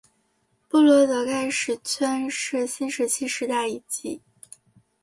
[0.67, 4.19] 布罗德盖石圈是新石器时代遗迹。